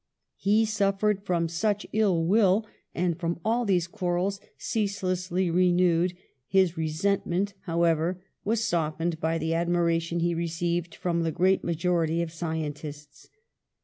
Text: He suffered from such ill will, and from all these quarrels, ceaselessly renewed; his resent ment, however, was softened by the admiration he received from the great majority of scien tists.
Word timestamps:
He 0.37 0.65
suffered 0.65 1.21
from 1.21 1.47
such 1.47 1.85
ill 1.93 2.25
will, 2.25 2.65
and 2.95 3.19
from 3.19 3.39
all 3.45 3.65
these 3.65 3.85
quarrels, 3.85 4.39
ceaselessly 4.57 5.51
renewed; 5.51 6.15
his 6.47 6.75
resent 6.75 7.27
ment, 7.27 7.53
however, 7.65 8.19
was 8.43 8.65
softened 8.65 9.19
by 9.19 9.37
the 9.37 9.53
admiration 9.53 10.19
he 10.21 10.33
received 10.33 10.95
from 10.95 11.21
the 11.21 11.31
great 11.31 11.63
majority 11.63 12.23
of 12.23 12.29
scien 12.31 12.73
tists. 12.73 13.27